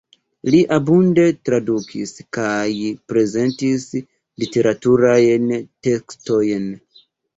[0.53, 2.71] Li abunde tradukis kaj
[3.13, 3.85] prezentis
[4.45, 5.47] literaturajn
[5.89, 6.67] tekstojn.